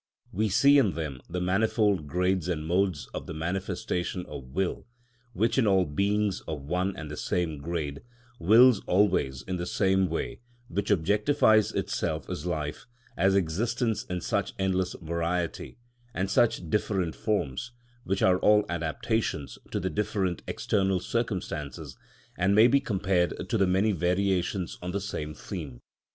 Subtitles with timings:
[0.31, 4.87] (53) We see in them the manifold grades and modes of the manifestation of will,
[5.33, 8.01] which in all beings of one and the same grade,
[8.39, 14.55] wills always in the same way, which objectifies itself as life, as existence in such
[14.57, 15.77] endless variety,
[16.15, 17.71] and such different forms,
[18.03, 21.95] which are all adaptations to the different external circumstances,
[22.39, 25.79] and may be compared to many variations on the same theme.